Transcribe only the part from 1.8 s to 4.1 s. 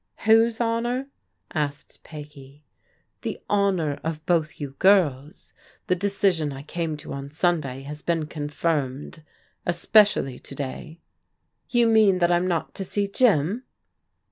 Peggy." The honour